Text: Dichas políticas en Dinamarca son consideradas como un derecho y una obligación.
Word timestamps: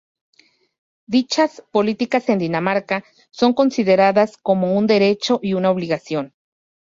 Dichas 1.15 1.63
políticas 1.71 2.27
en 2.29 2.39
Dinamarca 2.39 3.03
son 3.29 3.53
consideradas 3.53 4.37
como 4.37 4.75
un 4.75 4.87
derecho 4.87 5.39
y 5.43 5.53
una 5.53 5.69
obligación. 5.69 6.33